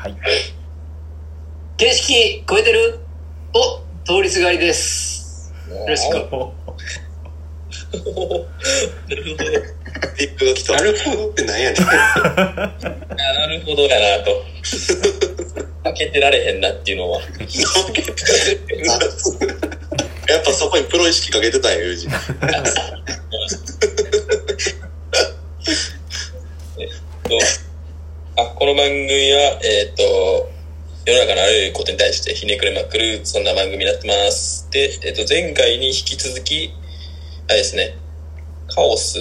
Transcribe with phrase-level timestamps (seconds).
[0.00, 0.16] はい。
[1.76, 3.00] 形式超えてる？
[3.52, 5.52] お、通りすがりです。
[5.68, 6.14] よろしく。
[6.14, 6.56] なるほど。
[10.18, 10.72] リップが来た。
[10.72, 11.82] なるほどってなんやねん。
[11.82, 11.86] あ
[13.18, 14.42] なるほどやなと。
[15.84, 17.20] 開けてられへんなっていうのは。
[17.20, 17.26] や
[20.38, 22.08] っぱそこにプロ意識かけてたんや、ユージ。
[28.38, 30.48] あこの番組は、えっ、と、
[31.04, 34.70] 世の中のあらゆることに対してひねくれまくる、そんな番組になってます。
[34.70, 36.72] で、えっ、と、前回に引き続き、
[37.46, 37.94] あれですね、
[38.74, 39.18] カオス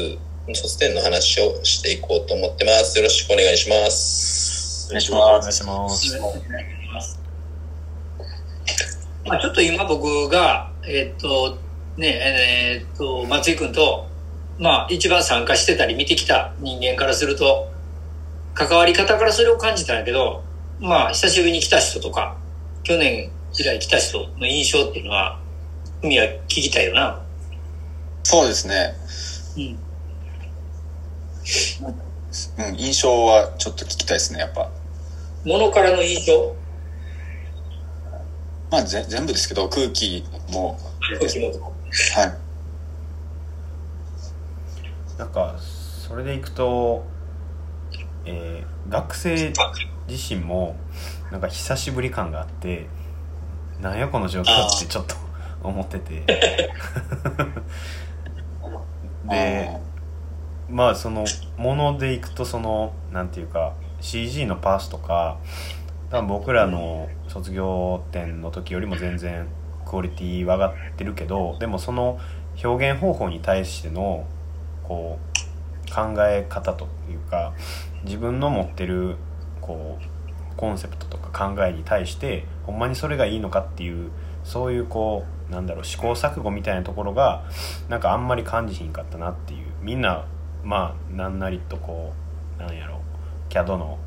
[0.53, 2.97] 卒点の話をしていこうと思ってます。
[2.97, 4.87] よろしくお願いします。
[4.87, 7.19] お願いしおま願いします。
[9.25, 11.57] まあちょっと今僕が、えっと、
[11.97, 14.07] ね、えっと、松井君と、
[14.57, 17.67] まあ一番参加してたり見てきた人間からすると、
[18.59, 20.43] 関わり方からそれを感じたんやけど、
[20.81, 22.35] まあ久しぶりに来た人とか、
[22.83, 25.39] 去年以来来た人の印象っていうのは、
[26.03, 27.21] 海は聞きたいよな。
[28.23, 28.95] そうですね。
[29.55, 29.79] うん。
[32.67, 34.69] うん、印象はちょっと聞きたいですね、やっぱ。
[35.45, 36.53] ものからの印象？
[38.69, 40.77] まあ、ぜ全部ですけど、空気も、
[41.17, 42.37] 空気もはい。
[45.17, 47.05] なんか、それでいくと、
[48.29, 49.53] えー学生
[50.07, 50.75] 自身も、
[51.31, 52.87] なんか久しぶり感があって、
[53.79, 55.15] なんやこの状況ってちょっと
[55.61, 56.23] 思ってて。
[59.29, 59.77] で、
[60.69, 61.25] まあその
[61.57, 65.37] ものでいくとそのなんていうか CG のパースとか
[66.09, 69.47] 多分僕らの卒業展の時よりも全然
[69.85, 72.19] クオリティは上がってるけどでもその
[72.63, 74.25] 表現方法に対しての
[74.83, 77.53] こう考え方というか
[78.03, 79.17] 自分の持ってる
[79.61, 84.11] こうコンセプトとか考えに対してほんまにそれがいいのかっていう
[84.43, 87.43] そういうこうなんだろう試行錯誤みたいなところが
[87.87, 89.69] なんかあんまり感じひんかったなっていう。
[89.81, 90.25] みんな
[90.63, 92.13] まあなんなりとこ
[92.57, 93.01] うなんやろ
[93.49, 93.97] CAD の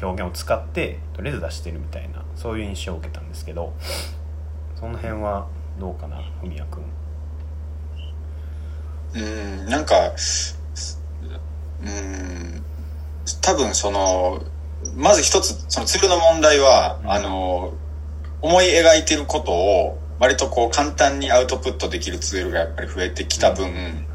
[0.00, 3.74] 表現を使ってとりあえず出してるみたいなそういう印象を受けたんですけど
[4.74, 5.46] その辺は
[5.78, 6.82] どうかな文也君。
[9.14, 9.94] うん、なんか、
[11.82, 12.64] うん、
[13.40, 14.42] 多分その、
[14.94, 17.10] まず一つ、そのツールの問題は、うん。
[17.10, 17.72] あの、
[18.40, 24.06] 思い描いてることを、割とこう簡単にアウトプットできるツールがやっぱり増えてきた分、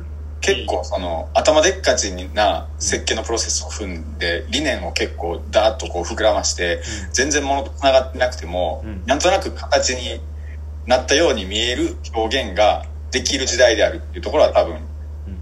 [0.42, 6.82] 結構その頭でっかちな設計のプロセスを踏んで、理念を結構ダーッとこう膨らまして、
[7.14, 9.04] 全然物と繋がってなくても、うん。
[9.06, 10.20] なんとなく形に
[10.88, 14.80] なったように見える表現ができる時代であるっていうところは多分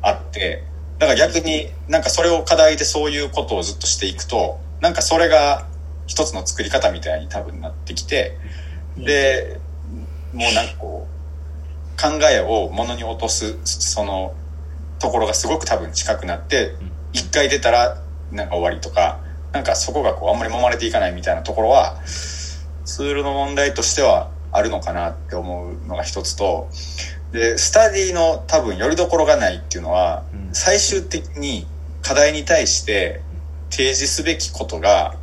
[0.02, 0.64] あって、
[1.00, 5.66] だから逆になんかそれを課題でそういうことをずっとしていくと、なんかそれが
[6.08, 8.38] 一つの作り方みたいに多分なってきて、
[8.98, 9.60] で、
[10.34, 14.36] もうなんかこう、考えをものに落とす、その、
[15.00, 16.76] ところがすごく多分近くなって、
[17.14, 19.20] 一回出たらなんか終わりとか、
[19.54, 26.70] なんかそこがこうあんまり揉まれていかないみたいなところは、ツールの問題としてはあるのかなって思うのが一つと、
[27.32, 30.50] で、スタディの多分よりどころがないっていうのは、うん。
[30.54, 31.68] 最終的に
[32.02, 33.22] 課題に対して
[33.70, 35.16] 提示すべきことが、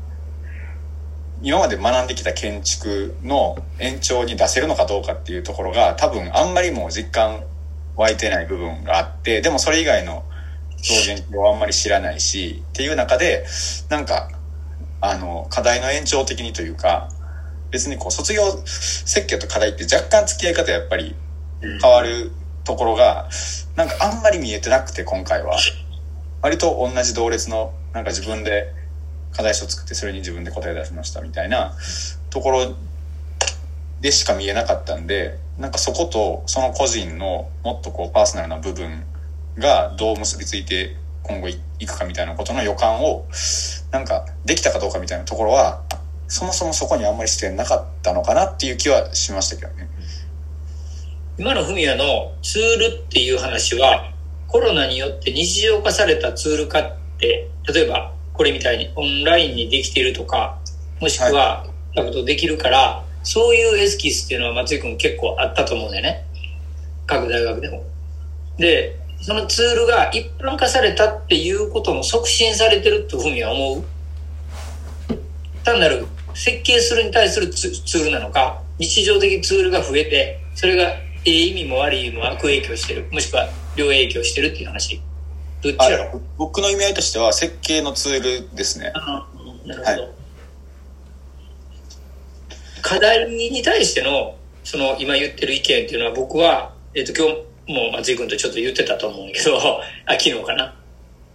[1.43, 7.45] 今まで学んできた建築の延長に出せるのかどうかっていうところが多分あんまりもう実感
[7.97, 10.25] 湧いてない部分があって、でもそれ以外の
[10.89, 13.45] 表現をあんまり知らないし、っていう中で、
[13.89, 14.31] なんか、
[15.01, 17.11] あの、課題の延長的にというか、
[17.71, 21.17] 別にこう卒業設計と課題って若干付き合い方やっぱり
[21.61, 22.33] 変わる
[22.65, 23.29] ところが、
[23.77, 25.57] なんかあんまり見えてなくて今回は。
[26.43, 28.73] 割と同じ同列の、なんか自分で
[29.33, 31.75] 課題書作ってそれに自分で答え出しましたみたいな
[32.31, 32.75] ところ
[34.01, 39.05] でしか見えなかったんで、なんかそことその個人のもっとこうパーソナルな部分
[39.59, 43.27] がどう結びついて今後いくかみたいなことの予感を、
[43.91, 45.83] なんかできたかどうかみたいなところは、
[46.29, 49.89] そもそもそこにあんまり視点なかったのかなっていう気はしましたけどね。
[51.39, 54.11] 今のフミヤのツールっていう話は、
[54.49, 60.59] コロナによって日常化されたツール化って、例えばこれみたいにオンラインにできているとか、
[60.99, 66.25] もしくは、なことできるから、そういうエスキスっていうのは松井君結構あったと思うんだよね。
[67.07, 67.85] 各大学でも。
[68.57, 73.85] で、そのツールが一般化されたっていうことも促進されてるとふうには思う？
[75.65, 80.95] 単なる設計するに対するツツールなのか、日常的ツールが増えて、それが
[81.27, 83.07] ええ意味も悪い意味も悪影響してる。
[83.11, 85.01] もしくは両影響してるっていう話。
[85.63, 88.93] どっちやろあ僕の意味合いとしては設計のツールですね。
[88.95, 89.27] あ
[89.67, 90.03] なるほど。
[90.03, 90.17] はい
[92.87, 97.35] 課題に対しての、その今言ってる意見っていうのは僕は、えっ、と今
[97.67, 99.59] 日も松井君とちょっと言ってたと思うんだけど、
[100.07, 100.73] あ、昨日かな。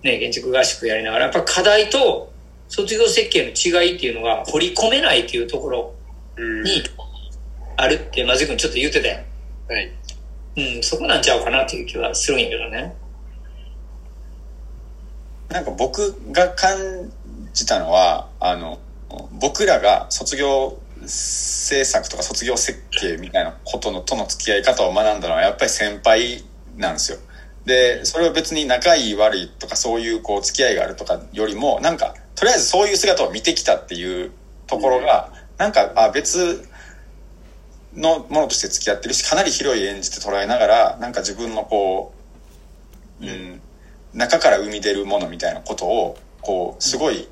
[0.01, 2.31] ね、建築合宿やりながら、やっぱ課題と
[2.69, 5.93] 卒業設計の違いっていうのが掘り込めないっていうところ
[6.38, 6.63] うん。
[6.63, 6.81] に
[7.75, 9.19] あるって松井君ちょっと言ってたよ。
[9.71, 9.89] はい。
[10.57, 12.94] うん、そこなんちゃうかなっていう気はするんやけどね。
[15.50, 17.09] なんか僕が感
[17.53, 18.79] じたのは、あの、
[19.39, 26.44] 僕らが卒業制作とか卒業設計みたいなことのとの付き合い方を学んだのはやっぱり先輩
[26.75, 27.19] なんですよ。
[27.65, 34.31] で、それは別に仲いい悪いとかそういうこう付き合いがあるとかよりも、なんか、とりあえずそういう姿を見てきたっていう
[34.67, 36.67] ところが、なんか、あ、別
[37.95, 42.13] のものとして付き合ってるし、かなり広い演じて捉えながら、なんか自分のこ
[43.21, 43.61] う、うん、
[44.13, 47.27] 中から生み出るものみたいなことをこうすごい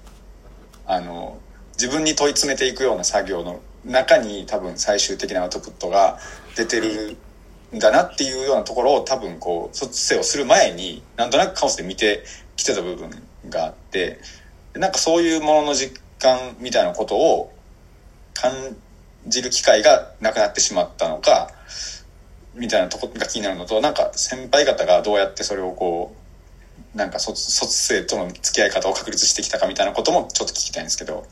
[0.86, 1.38] あの
[1.74, 6.20] 自分に問い詰めていくような作業の中に多分最終的なアウトプットが
[6.56, 7.18] 出てる
[7.76, 12.24] んだなっていうようなところを多分こう卒生をする前になんとなくカオスで見て
[12.56, 13.10] きてた部分
[13.50, 14.20] があって
[14.74, 17.54] なんかそういうものの実感みたいなことを
[18.34, 18.76] 感じ
[19.26, 21.52] る機会がなくなってしまったのか
[22.56, 26.16] みたいなとこが気になるのとなんか先輩方がどうやってそれをこ
[26.96, 31.28] うなんか卒卒生との付き合い方を確立してきたかみたいなこともちょっと聞きたいんですけど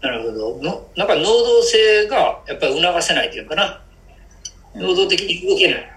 [0.00, 0.62] なるほど。
[0.62, 3.82] のなんか能動性がやっぱり促せないっていうかな。
[4.74, 5.92] 能動的に動けない。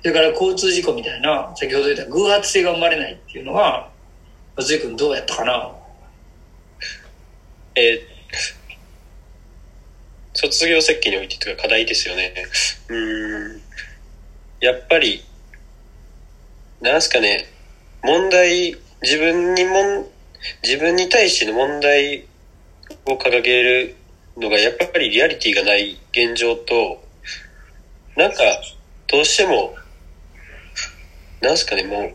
[0.00, 3.90] それから交通事故みたいな、先ほど言った偶発性が生まれないっていうのは、
[4.56, 5.72] 松井君どうやったかな
[7.74, 8.16] えー
[10.36, 12.34] 卒業設計においてというか課題ですよね。
[12.88, 13.62] うーん。
[14.60, 15.24] やっぱり、
[16.82, 17.48] なんすかね、
[18.02, 20.06] 問題、自分にもん、
[20.62, 22.26] 自分に対しての問題
[23.06, 23.96] を掲げる
[24.36, 27.02] のがやっぱりリアリティがない現状と、
[28.14, 28.44] なんか、
[29.06, 29.74] どうしても、
[31.40, 32.14] なんすかね、もう、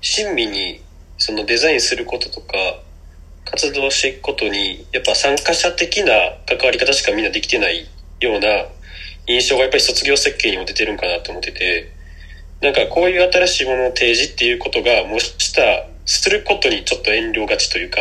[0.00, 0.82] 親身に
[1.18, 2.80] そのデザインすることとか、
[3.46, 6.12] 活動していくことに、やっぱ参加者的な
[6.46, 7.88] 関わり方しかみんなできてない
[8.20, 8.66] ような
[9.26, 11.92] 印象がやっぱり卒業設計にも出てるんかなと思ってて、
[12.60, 18.00] なんかこういう新しいものを提示っていうことが、もした、することにちょっと遠慮がちというか、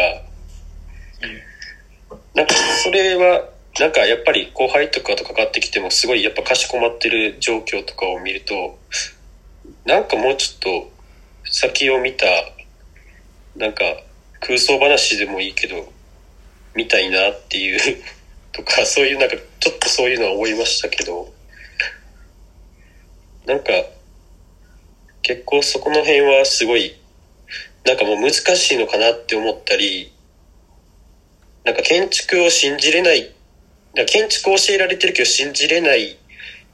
[2.34, 3.50] なんかそれは、
[3.80, 8.80] なんかやっぱり後輩とかと関わってきてもすごいやっぱかしこまってる状況とかを見ると、
[9.86, 10.92] なんかもうちょっと
[11.52, 12.26] 先を見た、
[13.58, 13.84] なんか
[14.46, 15.92] 空想話でもいいけど、
[16.76, 18.04] 見たいなっていう
[18.52, 21.34] とか、そういうなんかちょっとそういうのは思いましたけど、
[23.48, 23.72] なんか
[25.24, 26.96] 結構そこの辺はすごい、
[27.86, 30.12] なんかもう難しいのかなって思ったり、
[31.64, 33.34] なんか建築を信じれない、
[33.96, 36.20] な建築を教えられてるけど信じれない、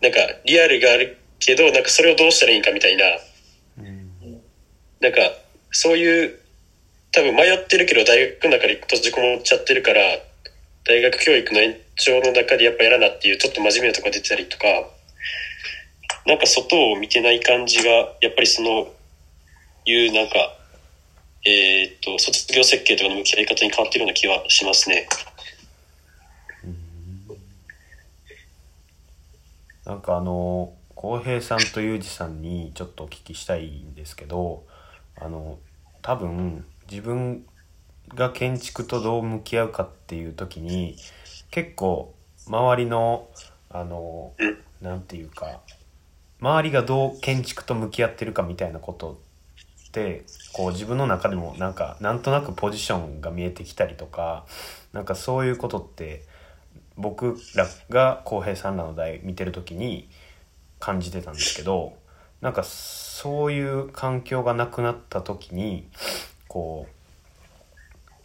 [0.02, 3.06] なんかリアルがあるけど、なんかそれをどうしたらいいんかみたいな、
[5.00, 5.20] なんか
[5.72, 6.41] そういう、
[7.14, 10.02] 多分迷ってるけど大学の中で閉じこもっちゃってるから、
[10.86, 14.66] 大学教育の延長の中でやっぱやらなっていうちょっと真面目なとこ出てたりとか、
[16.26, 17.90] なんか外を見てない感じが、
[18.22, 18.88] やっぱりその、
[19.86, 20.58] いうなんか、
[21.46, 25.08] えーっと、卒業設計とかの向き合い方に変わってるような気はしますね。
[29.86, 34.64] なんかあの浩平さんとユージさんにちょっとお聞きしたいんですけど
[35.20, 35.58] あの
[36.04, 37.46] 多分自分
[38.10, 40.98] が建築とどう向き合うかっていう時に
[41.50, 42.14] 結構
[42.48, 43.30] 周りの
[43.70, 45.62] あのうんなんていうか
[46.42, 49.22] 周りがどう建築と向き合ってるかみたいなこと
[49.88, 54.46] ってこう自分の中でもなんかなんとなくポジションが見えてきたりとか
[54.92, 56.24] なんかそういうことって
[56.98, 60.10] 僕らが浩平さんらの代見てる時に
[60.80, 61.94] 感じてたんですけど
[62.42, 65.88] なんかそういう環境がなくなった時に
[66.52, 66.86] こ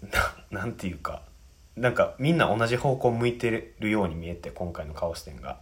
[0.02, 0.06] う
[0.50, 1.23] ななんていうか
[1.76, 5.61] なんかみんな同じ方向向いてるように見えて今回のカオス展が。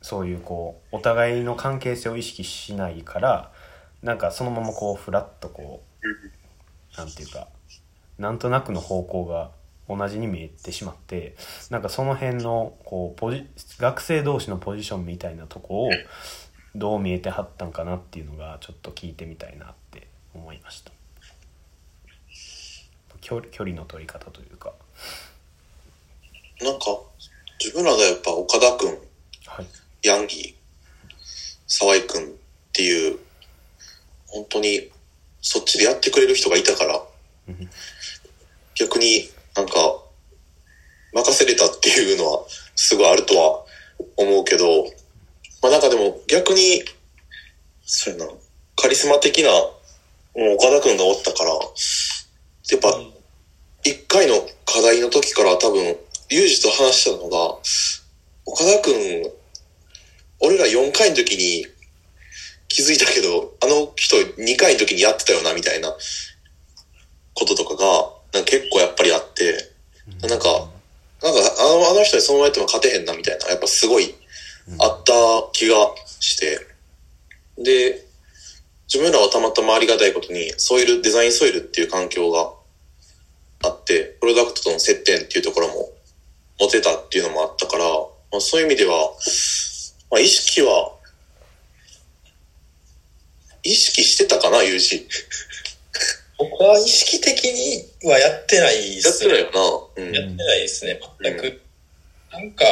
[0.00, 3.52] そういうこうお互いの関係性を意識しないから
[4.02, 5.82] なんかそのままこうフラッとこ
[6.94, 7.48] うなんていうか
[8.16, 9.50] なんとなくの方向が
[9.88, 11.34] 同じに見えてしまって
[11.70, 13.44] なんかその辺のこうポジ
[13.78, 15.90] 学生同士のポジションみたいなとこを
[16.74, 20.97] どう見えてはったんかなっていうのがちょっと聞いてみたいなって思いました。
[23.20, 24.72] 距離距離の取り方というか。
[26.60, 26.98] なんか、
[27.60, 28.88] 自分らがやっぱ岡田くん、
[29.46, 29.66] はい。
[30.02, 31.14] ヤンギー、
[31.66, 32.26] 沢井くんっ
[32.72, 33.18] ていう、
[34.26, 34.90] 本当に
[35.40, 37.02] そっちでやってくれる人がいたから
[37.48, 37.70] うん、
[38.74, 39.72] 逆になんか、
[41.12, 42.44] 任せれたっていうのは
[42.76, 43.64] すごいあるとは
[44.16, 44.84] 思うけど、
[45.62, 46.84] まあなんかでも逆に、
[47.84, 48.32] そうやな、
[48.76, 51.50] カリスマ的な、もう岡田くんがおったから、
[52.70, 53.00] やっぱ、
[53.84, 54.34] 一回の
[54.66, 55.96] 課題の時から多分、
[56.30, 57.56] ユージと話したのが、
[58.44, 59.32] 岡田くん、
[60.40, 61.66] 俺ら4回の時に
[62.68, 65.94] 気づいたけど、あの人2回の時にやってたよな、みたいな
[67.34, 67.84] こととかが、
[68.34, 69.70] なんか結構やっぱりあって、
[70.28, 70.68] なんか、
[71.22, 74.14] なんかあのあの人にそのままやっても勝てへんな、みたいな、やっぱすごい
[74.78, 75.12] あった
[75.52, 75.76] 気が
[76.20, 76.60] して、
[77.56, 78.04] で、
[78.92, 82.52] 自分らはたまたまありがたいことに、ソイル、デザインソイルっていう環境が
[83.62, 85.90] あって、プロダクトとの接点っていうところも
[86.60, 89.12] 持てたっていうのもあったから、まあ、そういう意味では、
[90.10, 90.92] まあ、意識は、
[93.62, 95.06] 意識してたかな、ユージ。
[96.38, 99.34] 僕は意識的にはやってないでやっすね。
[99.34, 100.04] てないよな。
[100.04, 100.12] うん。
[100.14, 101.60] やってないですね、全く。
[102.30, 102.64] なんか、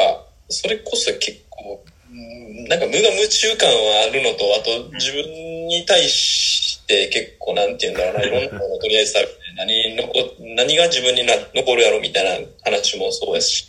[0.49, 5.23] それこそ結構、うんなんか無我夢中感はあるのと、あと自分
[5.67, 13.65] に対して結構なんて言うんだろうな、 いろんなものをとりあえず食べて、何残、何が自分にな残るやろみたいな話もそうですし、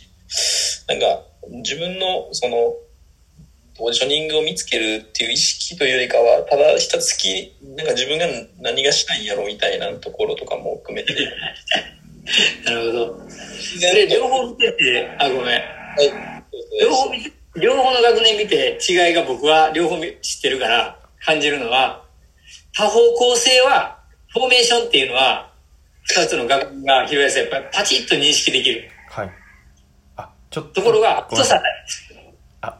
[0.87, 2.73] なんか自分のその、
[3.77, 8.27] ポジショニングを見つけるっていう意識というよりかは、ただひたすき、なんか自分が
[8.59, 11.15] 何がしたいんやろみたいなところとかも含めて、
[12.65, 13.19] なるほど。
[13.79, 15.45] で、両方見てて、あ、ごめん。
[15.45, 15.61] は
[16.03, 16.81] い。
[16.81, 22.03] 両方見て、両方の学年見て違いが僕は両方見知ってるから感じるのは、
[22.75, 25.51] 多方向性は、フォーメーションっていうのは、
[26.03, 28.89] 二つの学年が広いやつやっぱりパチッと認識できる。
[29.09, 29.31] はい。
[30.17, 30.81] あ、ちょっと。
[30.81, 31.61] ところが、太さ。
[32.61, 32.77] あ、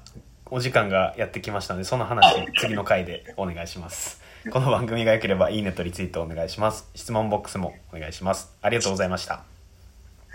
[0.47, 4.21] お時間がやってきましたので、その話、次の回でお願いします。
[4.51, 6.89] この番組が良ければ、いいねとリツイートお願いします。
[6.95, 8.55] 質問ボックスもお願いします。
[8.61, 9.33] ありがとうございました。
[9.33, 9.43] あ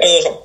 [0.01, 0.43] りがとうございました。